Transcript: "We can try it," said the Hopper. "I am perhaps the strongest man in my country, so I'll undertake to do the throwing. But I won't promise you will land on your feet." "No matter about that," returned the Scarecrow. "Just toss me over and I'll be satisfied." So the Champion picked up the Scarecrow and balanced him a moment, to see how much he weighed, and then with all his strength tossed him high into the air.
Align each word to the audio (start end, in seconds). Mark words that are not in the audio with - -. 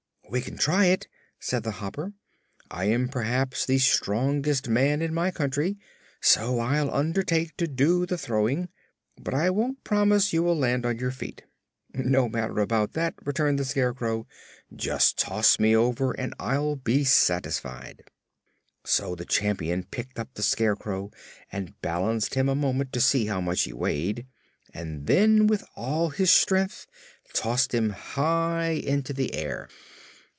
"We 0.31 0.39
can 0.39 0.57
try 0.57 0.85
it," 0.85 1.09
said 1.41 1.63
the 1.63 1.71
Hopper. 1.71 2.13
"I 2.69 2.85
am 2.85 3.09
perhaps 3.09 3.65
the 3.65 3.79
strongest 3.79 4.69
man 4.69 5.01
in 5.01 5.13
my 5.13 5.29
country, 5.29 5.77
so 6.21 6.59
I'll 6.61 6.89
undertake 6.89 7.57
to 7.57 7.67
do 7.67 8.05
the 8.05 8.17
throwing. 8.17 8.69
But 9.21 9.33
I 9.33 9.49
won't 9.49 9.83
promise 9.83 10.31
you 10.31 10.41
will 10.41 10.57
land 10.57 10.85
on 10.85 10.99
your 10.99 11.11
feet." 11.11 11.43
"No 11.93 12.29
matter 12.29 12.61
about 12.61 12.93
that," 12.93 13.13
returned 13.25 13.59
the 13.59 13.65
Scarecrow. 13.65 14.25
"Just 14.73 15.17
toss 15.19 15.59
me 15.59 15.75
over 15.75 16.13
and 16.13 16.33
I'll 16.39 16.77
be 16.77 17.03
satisfied." 17.03 18.05
So 18.85 19.15
the 19.15 19.25
Champion 19.25 19.83
picked 19.83 20.17
up 20.17 20.35
the 20.35 20.43
Scarecrow 20.43 21.11
and 21.51 21.73
balanced 21.81 22.35
him 22.35 22.47
a 22.47 22.55
moment, 22.55 22.93
to 22.93 23.01
see 23.01 23.25
how 23.25 23.41
much 23.41 23.63
he 23.63 23.73
weighed, 23.73 24.27
and 24.73 25.07
then 25.07 25.45
with 25.47 25.65
all 25.75 26.09
his 26.11 26.31
strength 26.31 26.87
tossed 27.33 27.73
him 27.73 27.89
high 27.89 28.71
into 28.85 29.11
the 29.11 29.35
air. 29.35 29.67